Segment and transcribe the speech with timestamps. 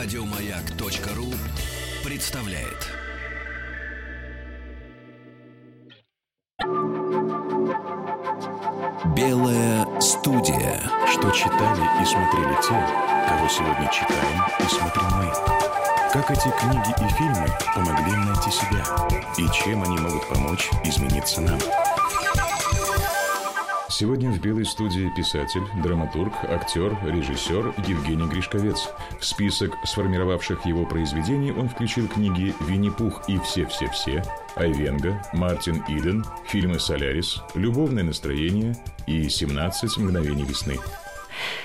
[0.00, 1.26] Радиомаяк.ру
[2.04, 2.86] представляет.
[9.16, 10.80] Белая студия.
[11.10, 12.78] Что читали и смотрели те,
[13.28, 15.32] кого сегодня читаем и смотрим мы.
[16.12, 18.84] Как эти книги и фильмы помогли найти себя?
[19.36, 21.58] И чем они могут помочь измениться нам?
[23.98, 28.90] Сегодня в «Белой студии» писатель, драматург, актер, режиссер Евгений Гришковец.
[29.18, 34.22] В список сформировавших его произведений он включил книги «Винни-Пух и все-все-все»,
[34.54, 38.76] «Айвенга», «Мартин Иден», фильмы «Солярис», «Любовное настроение»
[39.08, 40.78] и «17 мгновений весны».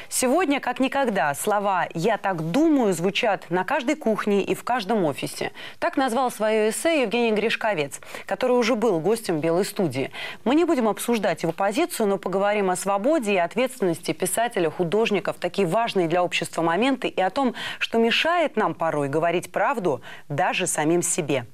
[0.10, 5.52] Сегодня, как никогда, слова «я так думаю» звучат на каждой кухне и в каждом офисе.
[5.80, 10.12] Так назвал свое эссе Евгений Гришковец, который уже был гостем Белой студии.
[10.44, 15.68] Мы не будем обсуждать его позицию, но поговорим о свободе и ответственности писателя, художников, такие
[15.68, 21.02] важные для общества моменты, и о том, что мешает нам порой говорить правду даже самим
[21.02, 21.46] себе.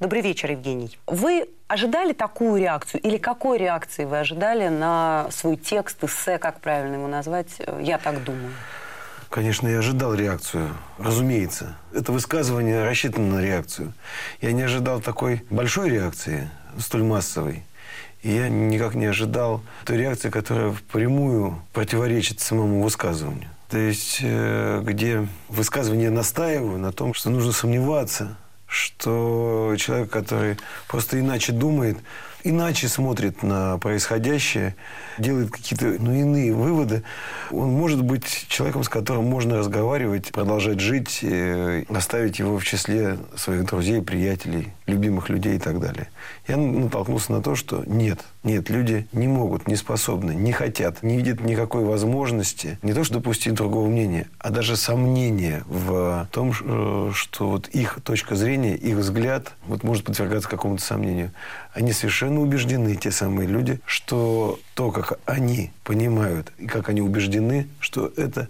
[0.00, 0.98] Добрый вечер, Евгений.
[1.06, 6.94] Вы ожидали такую реакцию или какой реакции вы ожидали на свой текст, эссе, как правильно
[6.94, 7.60] его назвать?
[7.80, 8.52] Я так думаю.
[9.28, 11.76] Конечно, я ожидал реакцию, разумеется.
[11.92, 13.92] Это высказывание рассчитано на реакцию.
[14.40, 17.64] Я не ожидал такой большой реакции, столь массовой.
[18.22, 23.50] И я никак не ожидал той реакции, которая впрямую противоречит самому высказыванию.
[23.68, 28.36] То есть, э, где высказывание настаиваю на том, что нужно сомневаться,
[28.76, 31.98] что человек, который просто иначе думает,
[32.44, 34.76] иначе смотрит на происходящее,
[35.18, 37.02] делает какие-то ну, иные выводы,
[37.50, 43.18] он может быть человеком, с которым можно разговаривать, продолжать жить, э, оставить его в числе
[43.34, 46.08] своих друзей, приятелей, любимых людей и так далее.
[46.46, 51.16] Я натолкнулся на то, что нет, нет, люди не могут, не способны, не хотят, не
[51.16, 57.10] видят никакой возможности не то, что допустить другого мнения, а даже сомнения в том, э,
[57.12, 61.32] что вот их точка зрения, их взгляд вот может подвергаться какому-то сомнению.
[61.74, 67.66] Они совершенно убеждены, те самые люди, что то, как они понимают и как они убеждены,
[67.80, 68.46] что это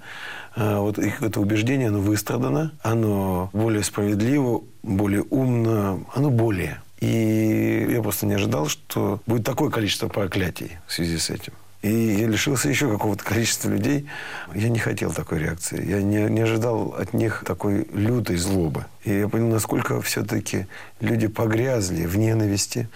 [0.56, 6.83] э, вот их это убеждение, оно выстрадано, оно более справедливо, более умно, оно более.
[7.01, 11.53] И я просто не ожидал, что будет такое количество проклятий в связи с этим.
[11.83, 14.09] И я лишился еще какого-то количества людей.
[14.55, 15.87] Я не хотел такой реакции.
[15.89, 18.87] Я не, не ожидал от них такой лютой злобы.
[19.05, 20.67] И я понял, насколько все-таки
[21.01, 22.89] люди погрязли в ненависти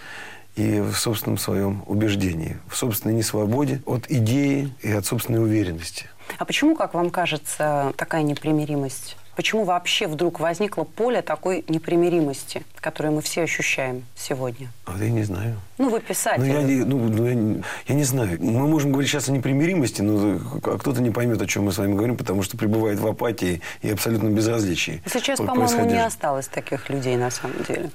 [0.57, 6.07] и в собственном своем убеждении, в собственной несвободе от идеи и от собственной уверенности.
[6.39, 9.17] А почему, как вам кажется, такая непримиримость?
[9.37, 14.71] Почему вообще вдруг возникло поле такой непримиримости, которое мы все ощущаем сегодня?
[14.87, 15.61] А я не знаю.
[15.79, 16.43] Ну, вы писатель.
[16.43, 18.39] Ну, я, не, ну, ну, я, я не знаю.
[18.41, 21.79] Мы можем говорить сейчас о непримиримости, но а кто-то не поймет, о чем мы с
[21.79, 25.03] вами говорим, потому что пребывает в апатии и абсолютно безразличии.
[25.07, 27.91] Сейчас, по-моему, не осталось таких людей на самом деле.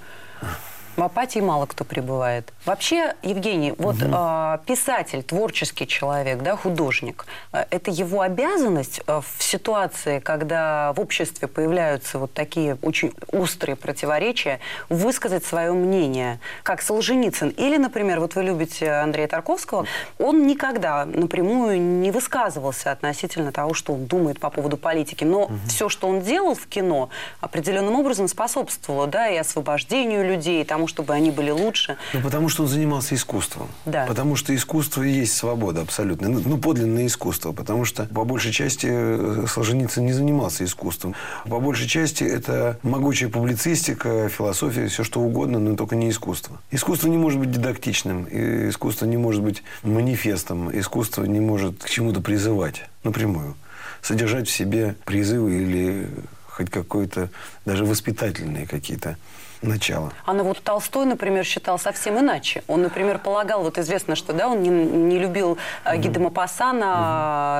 [0.95, 2.53] В апатии мало кто пребывает.
[2.65, 4.11] Вообще, Евгений, вот угу.
[4.13, 11.01] э, писатель, творческий человек, да, художник, э, это его обязанность э, в ситуации, когда в
[11.01, 17.49] обществе появляются вот такие очень острые противоречия, высказать свое мнение, как Солженицын.
[17.49, 19.85] Или, например, вот вы любите Андрея Тарковского,
[20.17, 25.25] он никогда напрямую не высказывался относительно того, что он думает по поводу политики.
[25.25, 25.53] Но угу.
[25.67, 27.09] все, что он делал в кино,
[27.41, 31.97] определенным образом способствовало да, и освобождению людей, тому, тому, чтобы они были лучше.
[32.13, 33.67] Ну, потому что он занимался искусством.
[33.85, 34.05] Да.
[34.05, 36.29] Потому что искусство и есть свобода абсолютно.
[36.29, 37.51] Ну, ну подлинное искусство.
[37.53, 41.15] Потому что, по большей части, э, Солженицын не занимался искусством.
[41.49, 46.59] По большей части, это могучая публицистика, философия, все что угодно, но только не искусство.
[46.71, 48.27] Искусство не может быть дидактичным.
[48.69, 50.69] Искусство не может быть манифестом.
[50.77, 53.55] Искусство не может к чему-то призывать напрямую.
[54.01, 56.09] Содержать в себе призывы или
[56.47, 57.29] хоть какой-то
[57.65, 59.17] даже воспитательные какие-то
[59.65, 60.11] начала.
[60.25, 62.63] А ну вот Толстой, например, считал совсем иначе.
[62.67, 65.97] Он, например, полагал, вот известно, что да, он не, не любил mm-hmm.
[65.97, 66.83] Гида Мапассана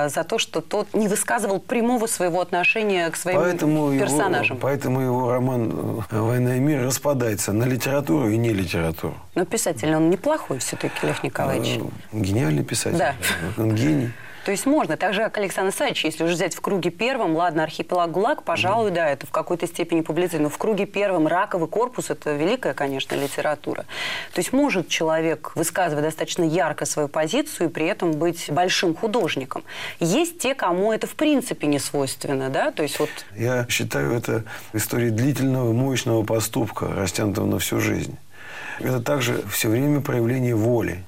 [0.06, 0.08] mm-hmm.
[0.10, 4.56] за то, что тот не высказывал прямого своего отношения к своим поэтому персонажам.
[4.56, 9.14] Его, поэтому его роман «Война и мир» распадается на литературу и не литературу.
[9.34, 11.80] Но писатель, он неплохой все-таки, Лев Николаевич.
[12.12, 12.98] А, гениальный писатель.
[12.98, 13.14] Да.
[13.58, 14.10] Он гений.
[14.46, 14.96] То есть можно.
[14.96, 18.90] Так же, как Александр Исаевич, если уже взять в круге первом, ладно, архипелаг ГУЛАГ, пожалуй,
[18.90, 18.94] mm-hmm.
[18.94, 23.16] да, это в какой-то степени публицизм, но в круге первом раковый корпус– это великая, конечно,
[23.16, 23.86] литература.
[24.32, 29.64] То есть может человек высказывать достаточно ярко свою позицию и при этом быть большим художником.
[29.98, 32.70] Есть те, кому это в принципе не свойственно, да?
[32.70, 33.10] То есть вот...
[33.34, 38.16] Я считаю, это история длительного, мощного поступка, растянутого на всю жизнь.
[38.78, 41.02] Это также все время проявление воли,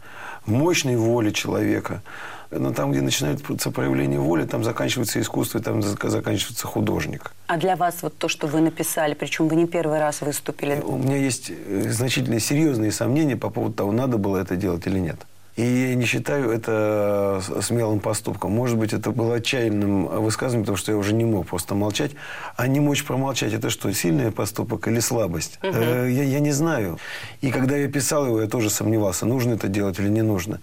[0.44, 2.02] мощной воли человека–
[2.50, 7.33] Но там, где начинается проявление воли, там заканчивается искусство, и там заканчивается художник.
[7.47, 10.81] А для вас вот то, что вы написали, причем вы не первый раз выступили?
[10.83, 14.99] У меня есть э, значительные серьезные сомнения по поводу того, надо было это делать или
[14.99, 15.19] нет.
[15.59, 18.53] И я не считаю это смелым поступком.
[18.53, 22.13] Может быть, это было отчаянным высказыванием, потому что я уже не мог просто молчать.
[22.57, 25.59] А не мочь промолчать, это что, сильный поступок или слабость?
[25.65, 25.77] Угу.
[25.77, 27.01] Я, я не знаю.
[27.41, 30.61] И когда я писал его, я тоже сомневался, нужно это делать или не нужно.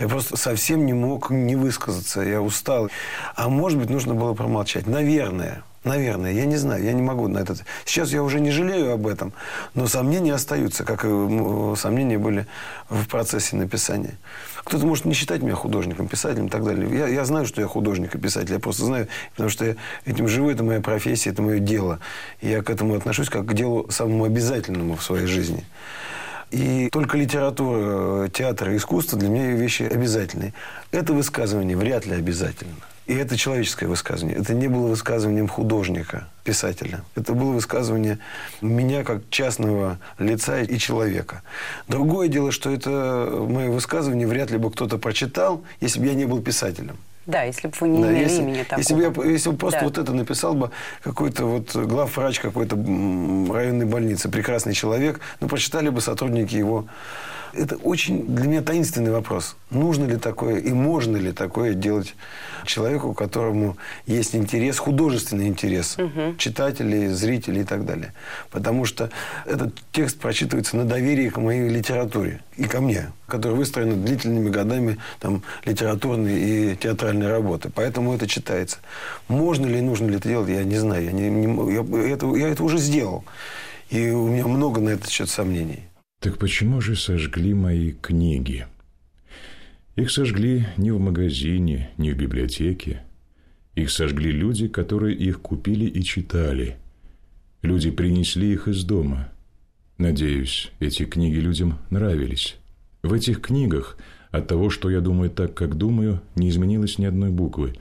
[0.00, 2.22] Я просто совсем не мог не высказаться.
[2.22, 2.90] Я устал.
[3.36, 4.88] А может быть, нужно было промолчать.
[4.88, 5.62] Наверное.
[5.84, 7.64] Наверное, я не знаю, я не могу на этот...
[7.84, 9.32] Сейчас я уже не жалею об этом,
[9.74, 11.08] но сомнения остаются, как и
[11.76, 12.46] сомнения были
[12.88, 14.14] в процессе написания.
[14.62, 16.88] Кто-то может не считать меня художником, писателем и так далее.
[16.96, 20.28] Я, я знаю, что я художник и писатель, я просто знаю, потому что я этим
[20.28, 21.98] живу, это моя профессия, это мое дело.
[22.40, 25.64] И я к этому отношусь как к делу самому обязательному в своей жизни.
[26.52, 30.52] И только литература, театр и искусство для меня вещи обязательные.
[30.92, 32.76] Это высказывание вряд ли обязательно.
[33.06, 34.38] И это человеческое высказывание.
[34.38, 37.02] Это не было высказыванием художника, писателя.
[37.16, 38.18] Это было высказывание
[38.60, 41.42] меня как частного лица и человека.
[41.88, 46.26] Другое дело, что это мое высказывание вряд ли бы кто-то прочитал, если бы я не
[46.26, 46.96] был писателем.
[47.26, 48.78] Да, если бы вы не да, имели если, имени такого.
[48.78, 49.86] Если бы, я, если бы просто да.
[49.86, 50.70] вот это написал бы
[51.04, 56.86] какой-то вот главврач какой-то районной больницы, прекрасный человек, но прочитали бы сотрудники его
[57.52, 59.56] это очень для меня таинственный вопрос.
[59.70, 62.14] Нужно ли такое и можно ли такое делать
[62.64, 63.76] человеку, которому
[64.06, 66.36] есть интерес, художественный интерес угу.
[66.38, 68.12] читателей, зрителей и так далее.
[68.50, 69.10] Потому что
[69.46, 74.98] этот текст прочитывается на доверии к моей литературе и ко мне, которая выстроена длительными годами
[75.20, 77.70] там, литературной и театральной работы.
[77.74, 78.78] Поэтому это читается.
[79.28, 81.04] Можно ли и нужно ли это делать, я не знаю.
[81.04, 83.24] Я, не, не, я, это, я это уже сделал.
[83.90, 85.84] И у меня много на этот счет сомнений.
[86.22, 88.68] Так почему же сожгли мои книги?
[89.96, 93.02] Их сожгли не в магазине, не в библиотеке.
[93.74, 96.76] Их сожгли люди, которые их купили и читали.
[97.62, 99.32] Люди принесли их из дома.
[99.98, 102.54] Надеюсь, эти книги людям нравились.
[103.02, 103.98] В этих книгах
[104.30, 107.74] от того, что я думаю так, как думаю, не изменилось ни одной буквы,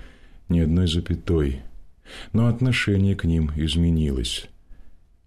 [0.50, 1.60] ни одной запятой.
[2.34, 4.48] Но отношение к ним изменилось.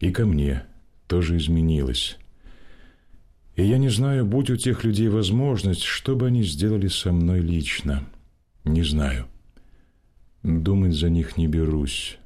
[0.00, 0.64] И ко мне
[1.06, 2.18] тоже изменилось.
[3.56, 7.40] И я не знаю, будь у тех людей возможность, что бы они сделали со мной
[7.40, 8.04] лично.
[8.64, 9.26] Не знаю.
[10.42, 12.18] Думать за них не берусь.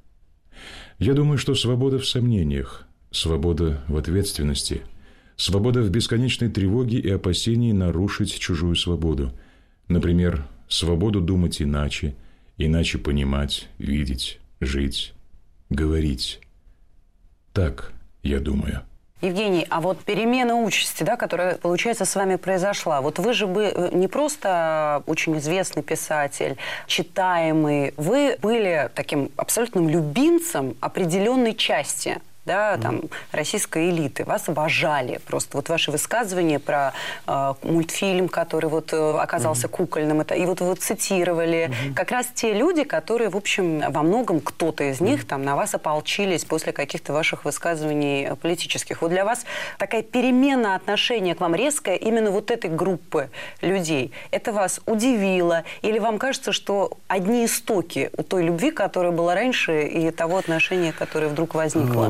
[0.99, 4.83] Я думаю, что свобода в сомнениях, свобода в ответственности,
[5.37, 9.33] свобода в бесконечной тревоге и опасении нарушить чужую свободу.
[9.87, 12.17] Например, свободу думать иначе,
[12.57, 15.13] иначе понимать, видеть, жить,
[15.71, 16.41] говорить.
[17.53, 17.93] Так,
[18.23, 18.88] я думаю.
[19.20, 23.65] Евгений, а вот перемена участи, да, которая, получается, с вами произошла, вот вы же бы
[23.65, 26.56] э, не просто очень известный писатель,
[26.87, 34.25] читаемый, вы были таким абсолютным любимцем определенной части да, там, российской элиты.
[34.25, 35.21] Вас обожали.
[35.27, 36.95] Просто вот ваши высказывания про
[37.27, 39.71] э, мультфильм, который вот э, оказался mm-hmm.
[39.71, 41.69] кукольным, это, и вот вы цитировали.
[41.69, 41.95] Mm-hmm.
[41.95, 45.27] Как раз те люди, которые, в общем, во многом кто-то из них mm-hmm.
[45.27, 49.03] там на вас ополчились после каких-то ваших высказываний политических.
[49.03, 49.45] Вот для вас
[49.77, 53.29] такая перемена отношения к вам резкая именно вот этой группы
[53.61, 54.12] людей.
[54.31, 55.65] Это вас удивило?
[55.83, 60.93] Или вам кажется, что одни истоки у той любви, которая была раньше, и того отношения,
[60.93, 62.09] которое вдруг возникло?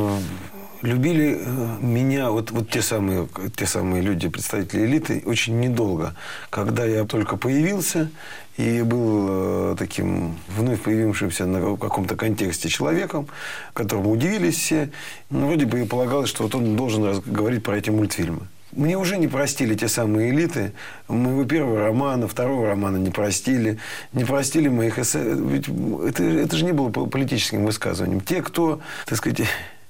[0.82, 6.14] Любили э, меня вот, вот те, самые, те самые люди, представители элиты, очень недолго.
[6.50, 8.10] Когда я только появился
[8.56, 13.28] и был э, таким вновь появившимся на каком-то контексте человеком,
[13.72, 14.90] которому удивились все,
[15.30, 18.40] ну, вроде бы и полагалось, что вот он должен говорить про эти мультфильмы.
[18.72, 20.72] Мне уже не простили те самые элиты.
[21.08, 23.78] Моего первого романа, второго романа не простили.
[24.12, 25.22] Не простили моих эссе.
[25.24, 28.20] Ведь это, это же не было политическим высказыванием.
[28.20, 29.40] Те, кто, так сказать,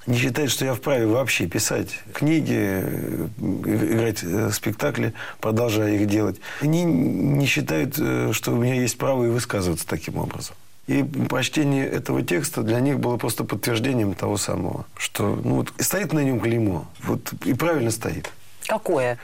[0.09, 6.41] не считает, что я вправе вообще писать книги, э, играть э, спектакли, продолжая их делать.
[6.61, 10.57] Они не считают, э, что у меня есть право и высказываться таким образом.
[10.87, 16.15] И прочтение этого текста для них было просто подтверждением того самого, что ну, вот, стоит
[16.15, 18.31] на нем клеймо, вот, и правильно стоит.
[18.67, 19.19] Какое?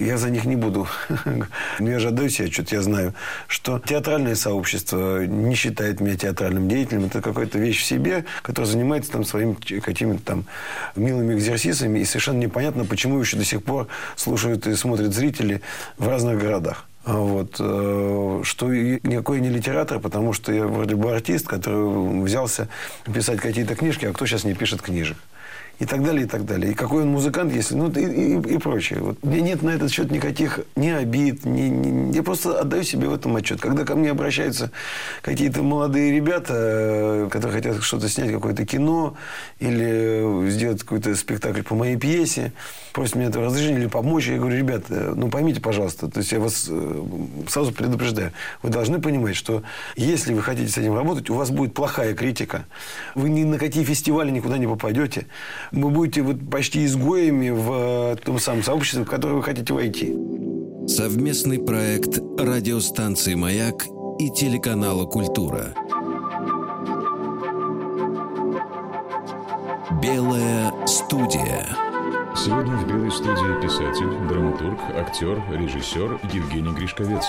[0.00, 0.88] Я за них не буду.
[1.78, 3.14] Я же отдаю себе отчет, я знаю,
[3.46, 7.04] что театральное сообщество не считает меня театральным деятелем.
[7.04, 10.44] Это какая-то вещь в себе, которая занимается там своими какими-то там
[10.96, 11.98] милыми экзерсисами.
[12.00, 15.60] И совершенно непонятно, почему еще до сих пор слушают и смотрят зрители
[15.98, 16.86] в разных городах.
[17.04, 22.68] Вот, э, что никакой не литератор, потому что я вроде бы артист, который взялся
[23.12, 25.16] писать какие-то книжки, а кто сейчас не пишет книжек.
[25.80, 26.72] И так далее, и так далее.
[26.72, 27.74] И какой он музыкант, если...
[27.74, 29.00] Ну, и, и, и прочее.
[29.00, 29.24] Вот.
[29.24, 33.14] Меня нет на этот счет никаких ни обид, ни, ни, я просто отдаю себе в
[33.14, 33.62] этом отчет.
[33.62, 34.70] Когда ко мне обращаются
[35.22, 39.16] какие-то молодые ребята, э, которые хотят что-то снять, какое-то кино,
[39.58, 42.52] или сделать какой-то спектакль по моей пьесе,
[42.92, 46.30] просят меня это разрешение или помочь, я говорю, ребят, э, ну, поймите, пожалуйста, то есть
[46.32, 47.02] я вас э,
[47.48, 48.32] сразу предупреждаю,
[48.62, 49.62] вы должны понимать, что
[49.96, 52.66] если вы хотите с этим работать, у вас будет плохая критика.
[53.14, 55.26] Вы ни на какие фестивали никуда не попадете.
[55.72, 60.16] Вы будете вот почти изгоями в том самом сообществе, в которое вы хотите войти.
[60.88, 63.86] Совместный проект радиостанции «Маяк»
[64.18, 65.74] и телеканала «Культура».
[70.02, 71.66] Белая студия.
[72.36, 77.24] Сегодня в белой студии писатель, драматург, актер, режиссер Евгений Гришковец.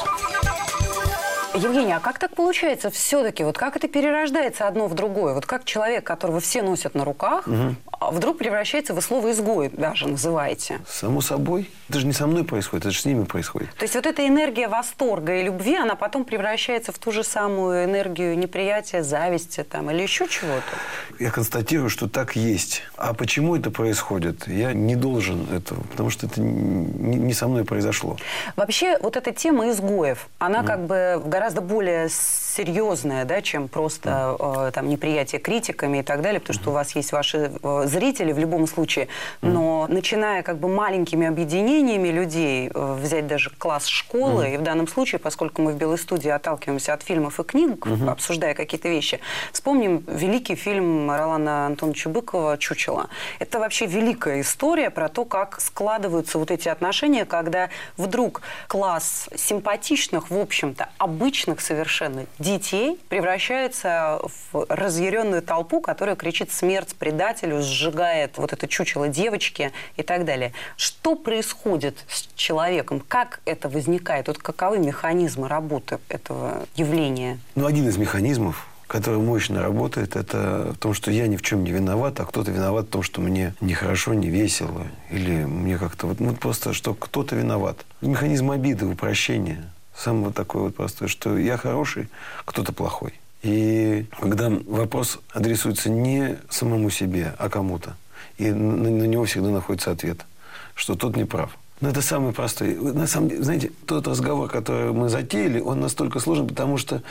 [1.53, 3.43] Евгений, а как так получается все-таки?
[3.43, 5.33] Вот как это перерождается одно в другое?
[5.33, 7.75] Вот как человек, которого все носят на руках, угу.
[8.11, 10.79] вдруг превращается в слово изгой даже называете?
[10.87, 11.69] Само собой.
[11.89, 13.73] Это же не со мной происходит, это же с ними происходит.
[13.75, 17.83] То есть вот эта энергия восторга и любви, она потом превращается в ту же самую
[17.83, 21.21] энергию неприятия, зависти там, или еще чего-то?
[21.21, 22.83] Я констатирую, что так есть.
[22.95, 24.47] А почему это происходит?
[24.47, 28.15] Я не должен этого, потому что это не со мной произошло.
[28.55, 30.65] Вообще вот эта тема изгоев, она mm.
[30.65, 32.07] как бы гораздо более
[32.51, 36.95] серьезная, да, чем просто э, там неприятие критиками и так далее, потому что у вас
[36.95, 39.07] есть ваши э, зрители в любом случае.
[39.41, 44.87] Но начиная как бы маленькими объединениями людей, э, взять даже класс школы, и в данном
[44.87, 49.19] случае, поскольку мы в Белой студии отталкиваемся от фильмов и книг, обсуждая какие-то вещи,
[49.53, 53.09] вспомним великий фильм Ролана Антоновича Быкова «Чучело».
[53.39, 60.29] Это вообще великая история про то, как складываются вот эти отношения, когда вдруг класс симпатичных,
[60.29, 64.19] в общем-то, обычных совершенно детей превращается
[64.51, 70.53] в разъяренную толпу, которая кричит смерть предателю, сжигает вот это чучело девочки и так далее.
[70.75, 73.01] Что происходит с человеком?
[73.07, 74.27] Как это возникает?
[74.27, 77.39] Вот каковы механизмы работы этого явления?
[77.55, 81.63] Ну, один из механизмов который мощно работает, это в том, что я ни в чем
[81.63, 86.07] не виноват, а кто-то виноват в том, что мне нехорошо, не весело, или мне как-то
[86.07, 87.85] вот, ну, просто, что кто-то виноват.
[88.01, 89.71] Механизм обиды, упрощения.
[90.01, 92.09] Самое такое вот простое, что я хороший,
[92.45, 93.13] кто-то плохой.
[93.43, 97.95] И когда вопрос адресуется не самому себе, а кому-то,
[98.39, 100.25] и на, на него всегда находится ответ,
[100.73, 101.55] что тот не прав.
[101.81, 102.75] Но это самый простой.
[102.75, 107.03] На самом деле, знаете, тот разговор, который мы затеяли, он настолько сложен, потому что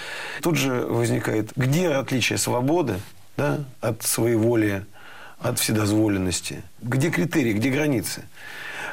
[0.42, 2.97] тут же возникает, где отличие свободы
[3.37, 4.85] да, от своеволия,
[5.38, 6.64] от вседозволенности?
[6.82, 8.25] Где критерии, где границы?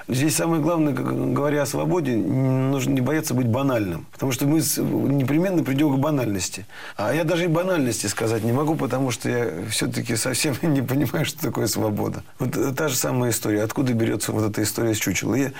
[0.09, 4.05] Здесь самое главное, говоря о свободе, нужно не бояться быть банальным.
[4.13, 6.65] Потому что мы непременно придем к банальности.
[6.95, 11.25] А я даже и банальности сказать не могу, потому что я все-таки совсем не понимаю,
[11.25, 12.23] что такое свобода.
[12.39, 13.63] Вот та же самая история.
[13.63, 15.35] Откуда берется вот эта история с чучелом?
[15.35, 15.51] Я,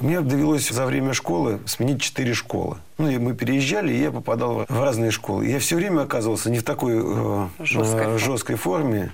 [0.00, 2.78] мне довелось за время школы сменить четыре школы.
[2.96, 5.46] Ну, и мы переезжали, и я попадал в разные школы.
[5.46, 9.12] Я все время оказывался не в такой э, жесткой, э, жесткой форме,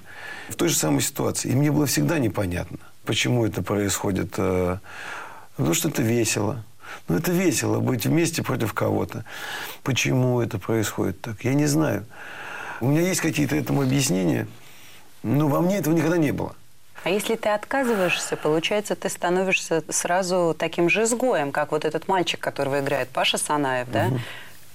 [0.48, 1.50] в той же самой ситуации.
[1.50, 2.78] И мне было всегда непонятно.
[3.08, 4.34] Почему это происходит?
[4.36, 4.76] Э,
[5.56, 6.62] потому что это весело.
[7.08, 9.24] Ну, это весело быть вместе против кого-то.
[9.82, 11.42] Почему это происходит так?
[11.42, 12.04] Я не знаю.
[12.82, 14.46] У меня есть какие-то этому объяснения,
[15.22, 16.54] но во мне этого никогда не было.
[17.02, 22.38] А если ты отказываешься, получается, ты становишься сразу таким же изгоем, как вот этот мальчик,
[22.38, 24.10] которого играет Паша Санаев, да?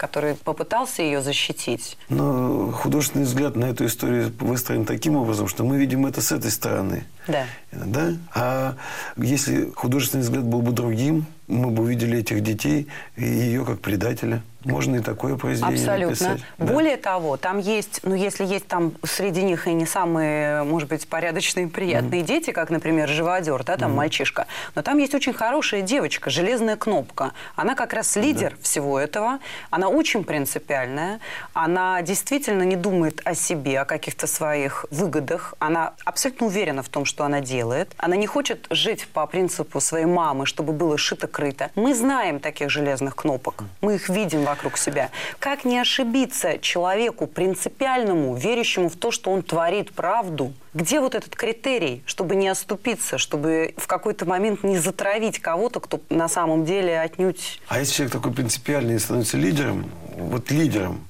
[0.03, 1.97] Который попытался ее защитить.
[2.09, 6.51] Но художественный взгляд на эту историю выстроен таким образом, что мы видим это с этой
[6.51, 7.05] стороны.
[7.25, 7.45] Да.
[7.71, 8.13] да?
[8.35, 8.75] А
[9.15, 14.43] если художественный взгляд был бы другим, мы бы увидели этих детей и ее как предателя.
[14.65, 16.27] Можно и такое произведение Абсолютно.
[16.27, 16.47] написать.
[16.57, 16.73] Да.
[16.73, 21.07] Более того, там есть, ну, если есть там среди них и не самые, может быть,
[21.07, 22.25] порядочные, приятные mm-hmm.
[22.25, 23.95] дети, как, например, живодер, да, там mm-hmm.
[23.95, 27.33] мальчишка, но там есть очень хорошая девочка, железная кнопка.
[27.55, 28.57] Она как раз лидер да.
[28.61, 29.39] всего этого.
[29.69, 31.19] Она очень принципиальная.
[31.53, 35.53] Она действительно не думает о себе, о каких-то своих выгодах.
[35.59, 37.93] Она абсолютно уверена в том, что она делает.
[37.97, 41.69] Она не хочет жить по принципу своей мамы, чтобы было шито-крыто.
[41.75, 43.63] Мы знаем таких железных кнопок.
[43.81, 45.09] Мы их видим вокруг себя.
[45.39, 50.53] Как не ошибиться человеку принципиальному, верящему в то, что он творит правду?
[50.75, 55.99] Где вот этот критерий, чтобы не оступиться, чтобы в какой-то момент не затравить кого-то, кто
[56.09, 57.59] на самом деле отнюдь...
[57.67, 61.07] А если человек такой принципиальный становится лидером, вот лидером,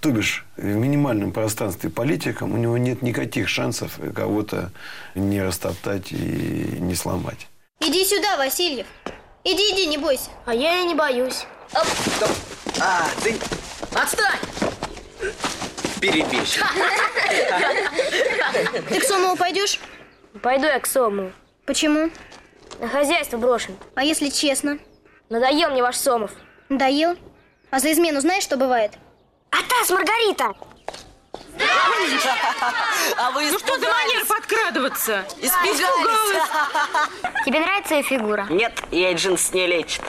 [0.00, 4.70] то бишь, в минимальном пространстве политикам у него нет никаких шансов кого-то
[5.14, 7.48] не растоптать и не сломать.
[7.80, 8.86] Иди сюда, Васильев.
[9.42, 10.30] Иди, иди, не бойся.
[10.46, 11.46] А я и не боюсь.
[11.72, 11.86] Оп.
[12.80, 13.36] А, ты...
[13.94, 14.38] Отстань!
[16.00, 16.64] Перебежчик.
[18.88, 19.80] Ты к Сомову пойдешь?
[20.42, 21.32] Пойду я к Сому.
[21.66, 22.10] Почему?
[22.80, 23.76] На хозяйство брошен.
[23.94, 24.78] А если честно?
[25.30, 26.32] Надоел мне ваш Сомов.
[26.68, 27.16] Надоел?
[27.70, 28.92] А за измену знаешь, что бывает?
[29.50, 30.52] Атас, Маргарита!
[33.16, 35.24] А вы Ну что за манера подкрадываться?
[35.40, 36.42] Испугались.
[37.46, 38.46] Тебе нравится ее фигура?
[38.50, 40.02] Нет, ей джинс не лечит.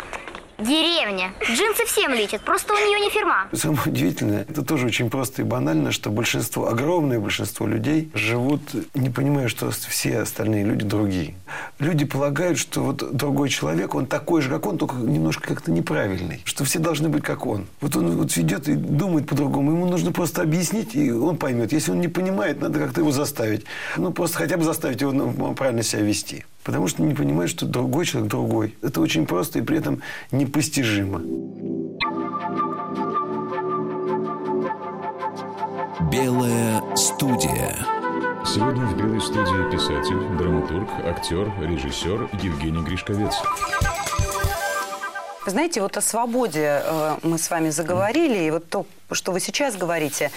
[0.57, 1.33] Деревня.
[1.43, 3.47] Джинсы всем лечат, просто у нее не фирма.
[3.51, 8.61] Самое удивительное, это тоже очень просто и банально, что большинство, огромное большинство людей живут,
[8.93, 11.35] не понимая, что все остальные люди другие.
[11.79, 16.41] Люди полагают, что вот другой человек, он такой же, как он, только немножко как-то неправильный.
[16.45, 17.67] Что все должны быть как он.
[17.81, 19.71] Вот он вот ведет и думает по-другому.
[19.71, 21.73] Ему нужно просто объяснить, и он поймет.
[21.73, 23.65] Если он не понимает, надо как-то его заставить.
[23.97, 26.45] Ну, просто хотя бы заставить его ну, правильно себя вести.
[26.65, 28.75] Потому что не понимает, что другой человек другой.
[28.81, 31.19] Это очень просто и при этом непостижимо.
[36.11, 37.75] Белая студия.
[38.45, 43.35] Сегодня в «Белой студии» писатель, драматург, актер, режиссер Евгений Гришковец.
[45.45, 49.39] Вы знаете, вот о свободе э, мы с вами заговорили, и вот то, что вы
[49.39, 50.31] сейчас говорите,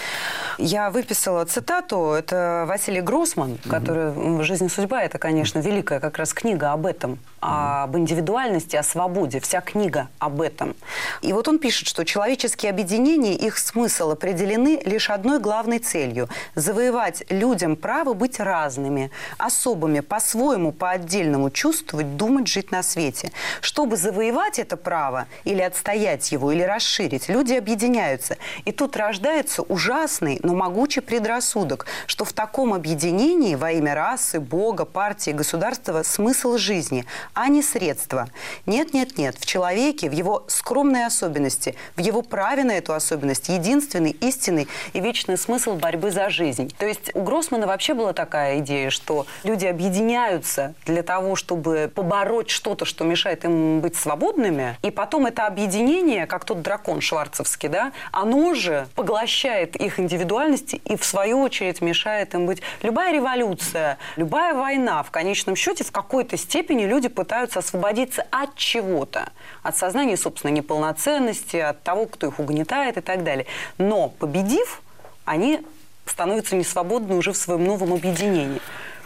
[0.58, 6.34] я выписала цитату, это Василий Гроссман, который «Жизнь и судьба»– это, конечно, великая как раз
[6.34, 10.74] книга об этом, об индивидуальности, о свободе, вся книга об этом.
[11.22, 17.22] И вот он пишет, что человеческие объединения, их смысл определены лишь одной главной целью– завоевать
[17.30, 23.30] людям право быть разными, особыми, по-своему, по-отдельному чувствовать, думать, жить на свете.
[23.60, 28.36] Чтобы завоевать это право или отстоять его, или расширить, люди объединяются.
[28.64, 34.86] И тут рождается ужасный, но могучий предрассудок, что в таком объединении во имя расы, Бога,
[34.86, 38.28] партии, государства смысл жизни, а не средства.
[38.64, 39.36] Нет, нет, нет.
[39.38, 45.00] В человеке, в его скромной особенности, в его праве на эту особенность единственный, истинный и
[45.00, 46.74] вечный смысл борьбы за жизнь.
[46.78, 52.48] То есть у Гроссмана вообще была такая идея, что люди объединяются для того, чтобы побороть
[52.48, 57.92] что-то, что мешает им быть свободными, и потом это объединение, как тот дракон шварцевский, да,
[58.12, 59.98] оно же поглощает их
[60.38, 62.62] индивидуальность и, в свою очередь, мешает им быть.
[62.82, 69.30] Любая революция, любая война, в конечном счете, в какой-то степени люди пытаются освободиться от чего-то.
[69.62, 73.46] От сознания собственной неполноценности, от того, кто их угнетает и так далее.
[73.78, 74.82] Но, победив,
[75.24, 75.60] они
[76.06, 78.60] становятся несвободны уже в своем новом объединении.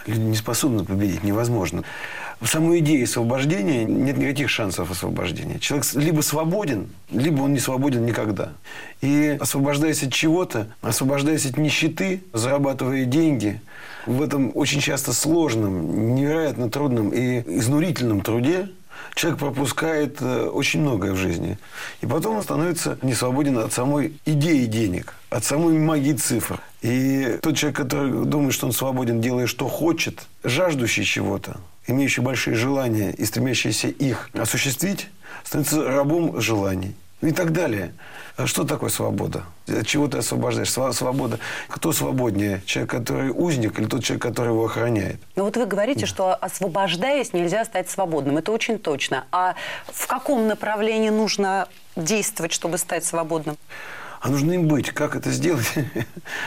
[0.06, 1.84] Люди не способны победить, невозможно.
[2.42, 5.60] В самой идее освобождения нет никаких шансов освобождения.
[5.60, 8.54] Человек либо свободен, либо он не свободен никогда.
[9.00, 13.60] И освобождаясь от чего-то, освобождаясь от нищеты, зарабатывая деньги,
[14.06, 18.68] в этом очень часто сложном, невероятно трудном и изнурительном труде
[19.14, 21.58] человек пропускает э, очень многое в жизни.
[22.00, 26.60] И потом он становится не свободен от самой идеи денег, от самой магии цифр.
[26.80, 32.56] И тот человек, который думает, что он свободен, делая, что хочет, жаждущий чего-то, имеющий большие
[32.56, 35.08] желания и стремящийся их осуществить,
[35.44, 36.94] становится рабом желаний.
[37.22, 37.92] И так далее.
[38.36, 39.44] А Что такое свобода?
[39.68, 40.72] От чего ты освобождаешь?
[40.72, 41.38] Свобода.
[41.68, 42.62] Кто свободнее?
[42.66, 45.20] Человек, который узник, или тот человек, который его охраняет?
[45.36, 48.38] Ну вот вы говорите, что освобождаясь, нельзя стать свободным.
[48.38, 49.26] Это очень точно.
[49.30, 49.54] А
[49.86, 53.56] в каком направлении нужно действовать, чтобы стать свободным?
[54.20, 54.90] А нужно им быть.
[54.90, 55.72] Как это сделать?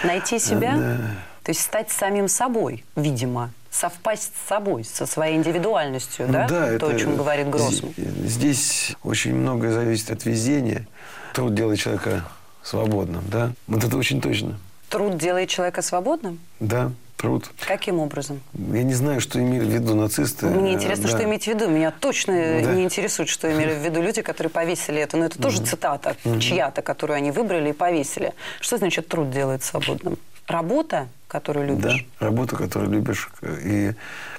[0.04, 0.76] Найти себя?
[0.76, 0.98] Да.
[1.44, 3.52] То есть стать самим собой, видимо.
[3.80, 6.48] Совпасть с собой, со своей индивидуальностью, да?
[6.50, 7.94] Ну То, о чем говорит Гроссман.
[7.98, 10.88] Здесь очень многое зависит от везения.
[11.34, 12.24] Труд делает человека
[12.64, 13.52] свободным, да?
[13.68, 14.58] Вот это очень точно.
[14.90, 16.40] Труд делает человека свободным?
[16.62, 17.50] Да, труд.
[17.68, 18.40] Каким образом?
[18.54, 20.46] Я не знаю, что имели в виду нацисты.
[20.46, 21.18] Мне интересно, Э, Да.
[21.18, 21.68] что имеете в виду.
[21.70, 22.72] Меня точно Да.
[22.72, 25.18] не интересует, что имели в виду люди, которые повесили это.
[25.18, 28.34] Но это тоже цитата чья-то, которую они выбрали и повесили.
[28.62, 30.18] Что значит труд делает свободным?
[30.48, 32.06] Работа, которую Да, любишь?
[32.20, 33.30] работу, которую любишь.
[33.64, 33.94] И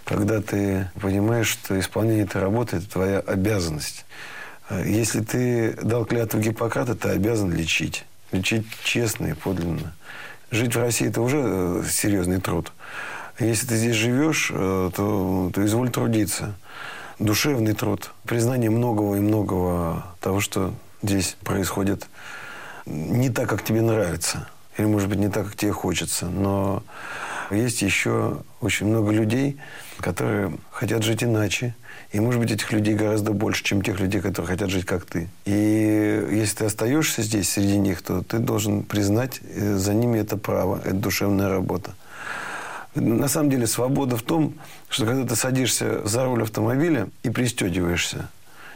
[0.05, 4.05] когда ты понимаешь, что исполнение этой работы– это твоя обязанность.
[4.71, 8.05] Если ты дал клятву Гиппократа, ты обязан лечить.
[8.33, 9.95] Лечить честно и подлинно.
[10.51, 12.73] Жить в России– это уже э, серьезный труд.
[13.39, 16.55] Если ты здесь живешь, э, то, то изволь трудиться.
[17.19, 18.11] Душевный труд.
[18.25, 22.07] Признание многого и многого того, что здесь происходит
[22.87, 24.49] не так, как тебе нравится.
[24.79, 26.27] Или, может быть, не так, как тебе хочется.
[26.27, 26.83] Но
[27.51, 29.57] есть еще очень много людей,
[30.01, 31.75] которые хотят жить иначе.
[32.13, 35.29] И, может быть, этих людей гораздо больше, чем тех людей, которые хотят жить, как ты.
[35.45, 40.37] И если ты остаешься здесь среди них, то ты должен признать э, за ними это
[40.37, 41.95] право, это душевная работа.
[42.95, 44.55] На самом деле свобода в том,
[44.89, 48.31] что когда ты садишься за руль автомобиля и пристегиваешься,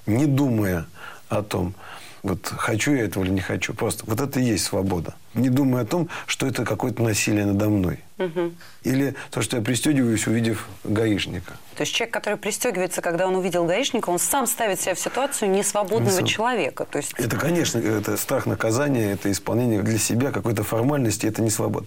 [0.06, 0.86] не думая
[1.28, 1.74] о том,
[2.22, 3.72] Вот хочу я этого или не хочу.
[3.74, 5.14] Просто вот это и есть свобода.
[5.34, 8.00] Не думая о том, что это какое-то насилие надо мной.
[8.82, 11.52] Или то, что я пристегиваюсь, увидев гаишника.
[11.76, 15.50] То есть человек, который пристегивается, когда он увидел гаишника, он сам ставит себя в ситуацию
[15.50, 16.84] несвободного Несвоб- человека.
[16.84, 21.50] То есть Это, конечно, это страх наказания, это исполнение для себя какой-то формальности, это не
[21.50, 21.86] свобода.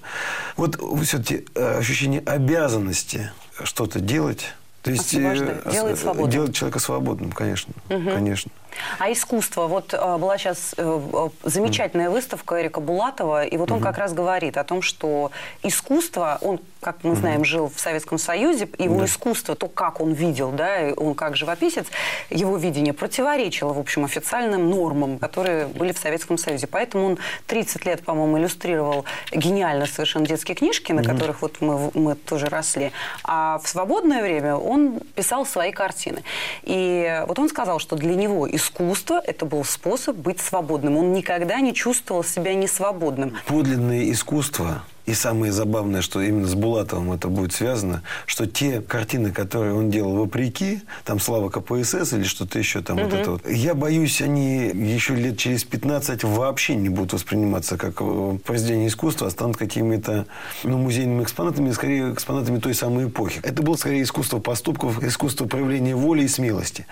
[0.58, 3.32] Вот все-таки ощущение обязанности
[3.64, 4.46] что-то делать.
[4.82, 6.30] То есть э, делает свободным.
[6.30, 7.74] делать человека свободным, конечно.
[7.88, 8.52] Конечно.
[9.00, 10.84] А искусство, вот э, была сейчас э,
[11.14, 15.32] э, замечательная выставка Эрика Булатова, и вот он как раз говорит о том, что
[15.64, 20.52] искусство, он, как мы знаем, жил в Советском Союзе, его искусство, то, как он видел,
[20.52, 21.88] да, он как живописец,
[22.30, 26.68] его видение противоречило, в общем, официальным нормам, которые были в Советском Союзе.
[26.68, 27.18] Поэтому он
[27.48, 32.92] 30 лет, по-моему, иллюстрировал гениально совершенно детские книжки, на которых вот мы, мы тоже росли.
[33.24, 36.24] А в свободное время он писал свои картины.
[36.64, 40.98] И вот он сказал, что для него искусство– это был способ быть свободным.
[40.98, 43.38] Он никогда не чувствовал себя несвободным.
[43.48, 49.32] Подлинное искусство, и самое забавное, что именно с Булатовым это будет связано, что те картины,
[49.32, 53.74] которые он делал вопреки, там «Слава КПСС» или что-то еще там вот это вот, я
[53.74, 59.30] боюсь, они еще лет через 15 вообще не будут восприниматься как э, произведение искусства, а
[59.30, 60.26] станут какими-то
[60.64, 63.40] ну, музейными экспонатами, скорее экспонатами той самой эпохи.
[63.44, 66.86] Это было скорее искусство поступков, искусство проявления воли и смелости.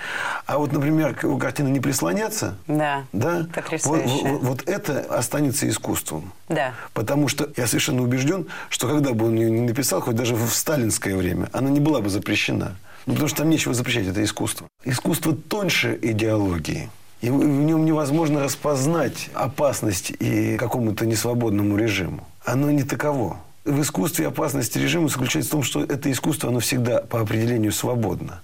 [0.46, 3.48] А вот, например, к- картины «Не прислоняться», Да, да,
[3.86, 6.34] вот, вот- вот это останется искусством.
[6.50, 6.74] Да.
[6.94, 10.50] Потому что я совершенно убежден, что когда бы он ее не написал, хоть даже в
[10.50, 12.76] сталинское время, она не была бы запрещена.
[13.06, 14.68] Ну, потому что там нечего запрещать, это искусство.
[14.86, 16.90] Искусство тоньше идеологии.
[17.22, 22.28] И в нем невозможно распознать опасность и какому-то несвободному режиму.
[22.44, 23.40] Оно не таково.
[23.64, 28.42] В искусстве опасность режима заключается в том, что это искусство, оно всегда по определению свободно.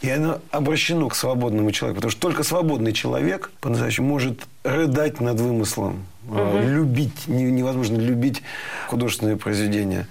[0.00, 1.96] И оно обращено к свободному человеку.
[1.96, 8.42] Потому что только свободный человек по-настоящему может рыдать над вымыслом, э, любить, не- невозможно любить
[8.88, 10.06] художественное произведение,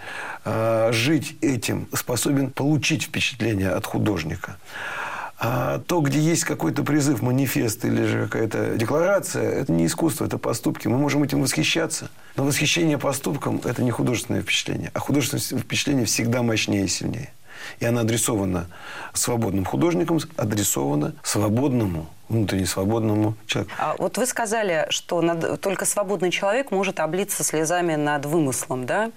[0.45, 4.57] а жить этим, способен получить впечатление от художника.
[5.39, 10.39] А то, где есть какой-то призыв, манифест или же какая-то декларация, это не искусство, это
[10.39, 10.87] поступки.
[10.87, 12.09] Мы можем этим восхищаться.
[12.35, 14.89] Но восхищение поступком– это не художественное впечатление.
[14.95, 17.29] А художественное впечатление всегда мощнее и сильнее.
[17.79, 18.67] И она адресована
[19.13, 23.73] свободным художникам, адресована свободному, внутренне свободному человеку.
[23.79, 29.11] А вот вы сказали, что над- только свободный человек может облиться слезами над вымыслом, да?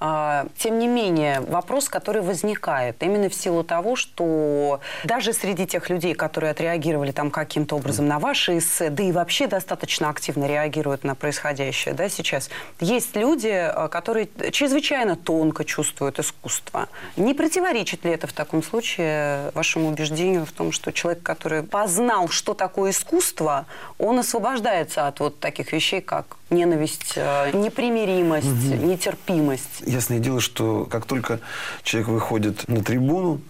[0.00, 5.90] А, тем не менее, вопрос, который возникает, именно в силу того, что даже среди тех
[5.90, 11.04] людей, которые отреагировали там каким-то образом на ваши эссе, да и вообще достаточно активно реагируют
[11.04, 12.48] на происходящее, да, сейчас,
[12.80, 16.88] есть люди, а, которые чрезвычайно тонко чувствуют искусство.
[17.16, 22.28] Не противоречит ли это в таком случае вашему убеждению в том, что человек, который познал,
[22.28, 23.66] что такое искусство,
[23.98, 28.46] он освобождается от вот таких вещей, как ненависть, э, непримиримость,
[28.82, 29.82] нетерпимость?
[29.86, 31.40] Ясное дело, что как только
[31.82, 33.40] человек выходит на трибуну,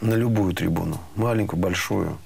[0.00, 2.18] на любую трибуну, маленькую, большую,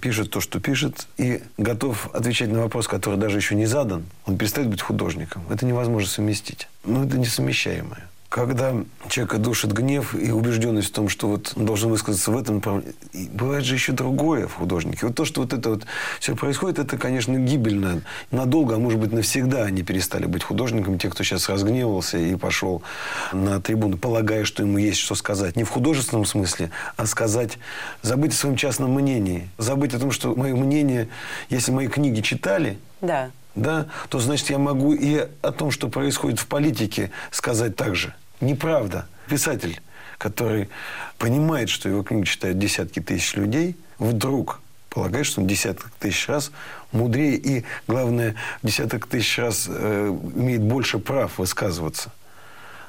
[0.00, 4.36] пишет то, что пишет, и готов отвечать на вопрос, который даже еще не задан, он
[4.36, 5.42] перестает быть художником.
[5.50, 6.68] Это невозможно совместить.
[6.84, 8.08] Ну, это несовмещаемое.
[8.36, 8.74] Когда
[9.08, 12.94] человека душит гнев и убежденность в том, что вот он должен высказаться в этом направлении.
[13.32, 15.06] Бывает же еще другое в художнике.
[15.06, 15.86] Вот то, что вот это вот
[16.20, 18.02] все происходит, это, конечно, гибельно.
[18.30, 20.98] Надолго, а может быть, навсегда они перестали быть художниками.
[20.98, 22.82] Те, кто сейчас разгневался и пошел
[23.32, 25.56] на трибуну, полагая, что ему есть что сказать.
[25.56, 27.56] Не в художественном смысле, а сказать,
[28.02, 29.48] забыть о своем частном мнении.
[29.56, 31.08] Забыть о том, что мое мнение,
[31.48, 33.30] если мои книги читали, Да.
[33.54, 38.12] да, то значит я могу и о том, что происходит в политике, сказать так же.
[38.40, 39.06] Неправда.
[39.28, 39.80] Писатель,
[40.18, 40.68] который
[41.18, 46.50] понимает, что его книгу читают десятки тысяч людей, вдруг полагает, что он десяток тысяч раз
[46.92, 52.12] мудрее и, главное, десяток тысяч раз э, имеет больше прав высказываться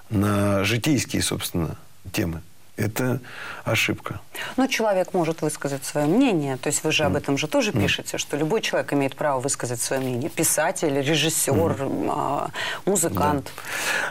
[0.10, 1.78] на житейские, собственно,
[2.12, 2.42] темы.
[2.78, 3.20] Это
[3.66, 4.20] ошибка.
[4.56, 6.58] Но человек может высказать свое мнение.
[6.58, 9.82] То есть вы же об этом же тоже пишете, что любой человек имеет право высказать
[9.82, 10.30] свое мнение.
[10.30, 11.76] Писатель, режиссер,
[12.10, 12.52] а,
[12.86, 13.52] музыкант.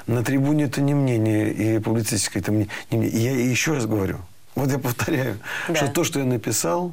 [0.09, 3.09] На трибуне это не мнение, и публицистика это не мнение.
[3.21, 4.19] Я еще раз говорю,
[4.57, 5.77] вот я повторяю, Да.
[5.77, 6.93] что то, что я написал,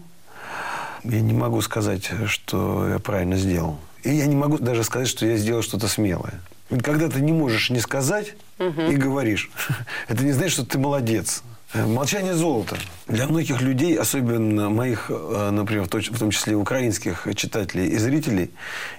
[1.03, 3.79] я не могу сказать, что я правильно сделал.
[4.03, 6.39] И я не могу даже сказать, что я сделал что-то смелое.
[6.83, 9.49] Когда ты не можешь не сказать и говоришь,
[10.07, 11.41] это не значит, что ты молодец.
[11.73, 12.77] Молчание золото.
[13.07, 18.51] Для многих людей, особенно моих, э, например, в том числе украинских читателей и зрителей,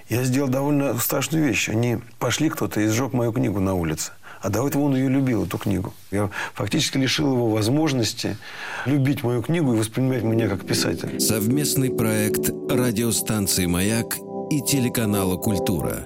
[0.09, 1.69] я сделал довольно страшную вещь.
[1.69, 4.11] Они пошли кто-то и сжег мою книгу на улице.
[4.41, 5.93] А до этого он ее любил, эту книгу.
[6.11, 8.37] Я фактически лишил его возможности
[8.85, 11.17] любить мою книгу и воспринимать меня как писателя.
[11.19, 14.17] Совместный проект радиостанции «Маяк»
[14.51, 16.05] и телеканала «Культура».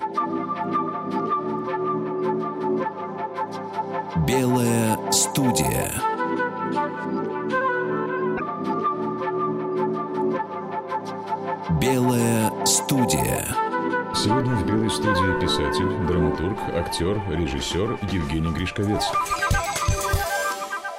[4.27, 6.08] Белая студия.
[11.79, 13.45] Белая студия.
[14.13, 19.09] Сегодня в «Белой студии» писатель, драматург, актер, режиссер Евгений Гришковец.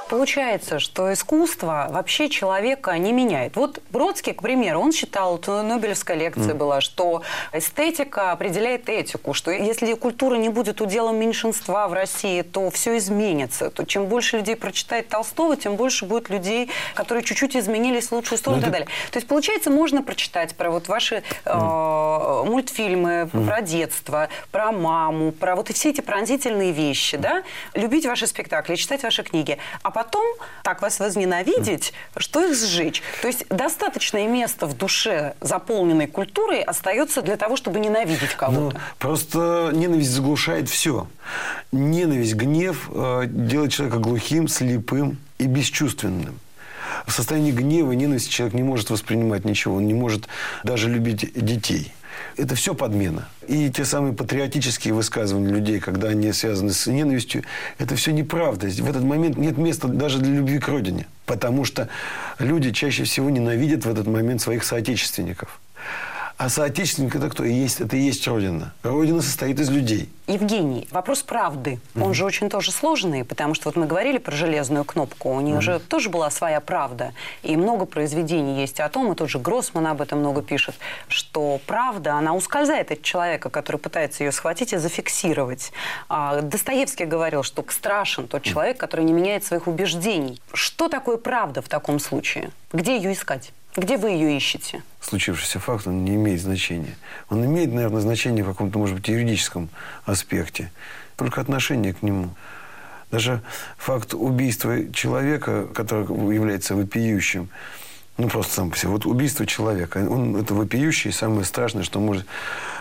[0.09, 3.57] Получается, что искусство вообще человека не меняет.
[3.57, 7.23] Вот Бродский, к примеру, он считал, вот Нобелевская лекция была, что
[7.53, 13.71] эстетика определяет этику, что если культура не будет уделом меньшинства в России, то все изменится.
[13.71, 18.39] То чем больше людей прочитает Толстого, тем больше будет людей, которые чуть-чуть изменились в лучшую
[18.39, 18.89] сторону и так далее.
[19.11, 25.57] То есть, получается, можно прочитать про вот ваши э, мультфильмы, про детство, про маму, про
[25.57, 27.43] вот все эти пронзительные вещи, да,
[27.75, 30.25] любить ваши спектакли, читать ваши книги, а потом
[30.63, 33.03] так вас возненавидеть, что их сжечь.
[33.23, 33.45] То есть
[33.81, 38.81] достаточное место в душе, заполненной культурой, остается для того, чтобы ненавидеть Ну, кого-то.
[38.99, 41.07] просто ненависть заглушает все.
[41.73, 46.39] Ненависть, гнев э, делает человека глухим, слепым и бесчувственным.
[47.07, 49.77] В состоянии гнева ненависти человек не может воспринимать ничего.
[49.77, 50.29] Он не может
[50.63, 51.95] даже любить детей.
[52.37, 53.29] Это все подмена.
[53.49, 57.45] И те самые патриотические высказывания людей, когда они связаны с ненавистью,
[57.79, 58.67] это все неправда.
[58.67, 61.07] В этот момент нет места даже для любви к родине.
[61.31, 61.89] Потому что
[62.41, 65.61] люди чаще всего ненавидят в этот момент своих соотечественников.
[66.41, 67.45] А соотечественник это кто?
[67.45, 68.73] И есть, это и есть Родина.
[68.83, 70.09] Родина состоит из людей.
[70.27, 71.81] Евгений, вопрос правды.
[71.95, 75.61] Он же очень тоже сложный, потому что вот мы говорили про железную кнопку, у нее
[75.61, 77.13] же тоже была своя правда.
[77.43, 80.77] И много произведений есть о том, и тот же Гроссман об этом много пишет,
[81.09, 85.73] что правда, она ускользает от человека, который пытается ее схватить и зафиксировать.
[86.09, 90.41] А Достоевский говорил, что страшен тот человек, который не меняет своих убеждений.
[90.55, 92.51] Что такое правда в таком случае?
[92.73, 93.53] Где ее искать?
[93.77, 94.83] Где вы ее ищете?
[95.01, 96.97] Случившийся факт, он не имеет значения.
[97.29, 99.69] Он имеет, наверное, значение в каком-то, может быть, юридическом
[100.05, 100.73] аспекте.
[101.17, 102.31] Только отношение к нему.
[103.11, 103.43] Даже
[103.77, 106.05] факт убийства человека, который
[106.35, 107.49] является вопиющим,
[108.19, 108.91] ну, просто сам по себе.
[108.91, 112.27] Вот убийство человека, он, это вопиющее и самое страшное, что может...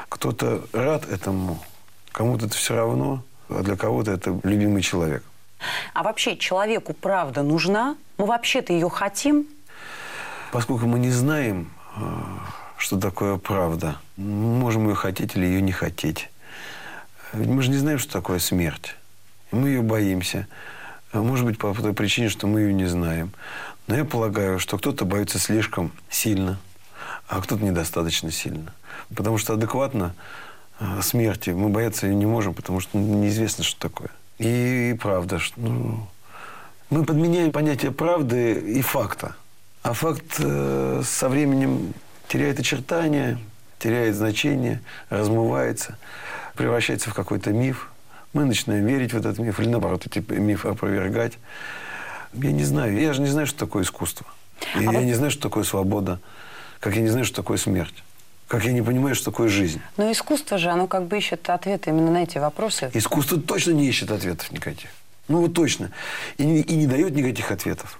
[0.09, 1.59] Кто-то рад этому,
[2.11, 5.23] кому-то это все равно, а для кого-то это любимый человек.
[5.93, 7.95] А вообще человеку правда нужна?
[8.17, 9.45] Мы вообще-то ее хотим?
[10.51, 12.01] Поскольку мы не знаем, э,
[12.77, 16.29] что такое правда, мы можем ее хотеть или ее не хотеть.
[17.33, 18.95] Ведь мы же не знаем, что такое смерть.
[19.51, 20.47] И мы ее боимся.
[21.11, 23.31] А Может быть, по той причине, что мы ее не знаем.
[23.87, 26.59] Но я полагаю, что кто-то боится слишком сильно,
[27.27, 28.73] а кто-то недостаточно сильно.
[29.15, 30.15] Потому что адекватно
[30.79, 34.09] э, смерти мы бояться ее не можем, потому что неизвестно, что такое.
[34.39, 36.07] И правда, что, ну,
[36.89, 39.35] мы подменяем понятие правды и факта.
[39.81, 41.93] А факт э, со временем
[42.27, 43.39] теряет очертания,
[43.79, 45.97] теряет значение, размывается,
[46.55, 47.89] превращается в какой-то миф.
[48.33, 51.37] Мы начинаем верить в этот миф или, наоборот, этот миф опровергать.
[52.33, 52.99] Я не знаю.
[52.99, 54.27] Я же не знаю, что такое искусство.
[54.79, 56.19] И я не знаю, что такое свобода.
[56.79, 58.03] Как я не знаю, что такое смерть.
[58.47, 59.81] Как я не понимаю, что такое жизнь.
[59.97, 62.89] Но искусство же, оно как бы ищет ответы именно на эти вопросы.
[62.93, 64.89] Искусство точно не ищет ответов никаких.
[65.27, 65.91] Ну вот точно.
[66.37, 67.99] И, и не дает никаких ответов.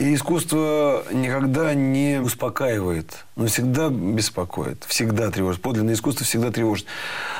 [0.00, 5.60] И искусство никогда не успокаивает, но всегда беспокоит, всегда тревожит.
[5.60, 6.86] Подлинное искусство всегда тревожит.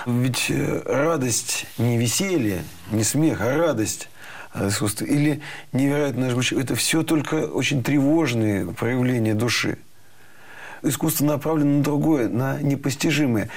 [0.04, 4.10] Ведь э, радость не веселье, не смех, а радость
[4.52, 5.06] э, искусства.
[5.06, 5.40] Или
[5.72, 6.62] невероятное звучание.
[6.62, 9.78] Это все только очень тревожные проявления души.
[10.82, 13.48] Искусство направлено на другое, на непостижимое.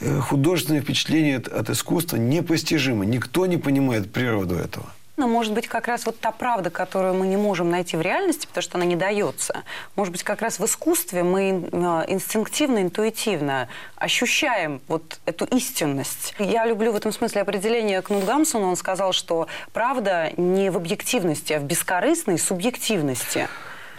[0.00, 3.06] Э, Художественное впечатление от искусства непостижимо.
[3.06, 4.84] Никто не понимает природу этого.
[5.20, 8.46] Но, может быть, как раз вот та правда, которую мы не можем найти в реальности,
[8.46, 9.64] потому что она не дается.
[9.94, 16.34] Может быть, как раз в искусстве мы э, инстинктивно, интуитивно ощущаем вот эту истинность.
[16.38, 18.68] Я люблю в этом смысле определение Кнут Гамсона.
[18.68, 23.46] Он сказал, что правда не в объективности, а в бескорыстной субъективности.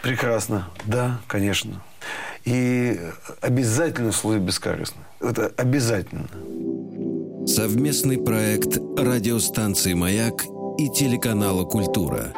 [0.02, 0.70] Прекрасно.
[0.86, 1.84] Да, конечно.
[2.46, 3.00] И
[3.42, 5.04] обязательно слово бескорыстно.
[5.20, 6.28] Это обязательно.
[7.46, 10.46] Совместный проект радиостанции «Маяк»
[10.82, 12.34] и телеканала «Культура».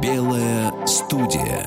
[0.00, 1.66] Белая студия.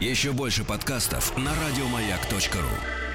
[0.00, 3.11] Еще больше подкастов на радиомаяк.ру.